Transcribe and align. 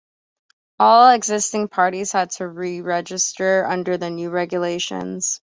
All 0.79 1.11
existing 1.11 1.67
parties 1.67 2.11
had 2.11 2.31
to 2.31 2.47
re-register 2.47 3.67
under 3.67 3.97
the 3.97 4.09
new 4.09 4.31
regulations. 4.31 5.39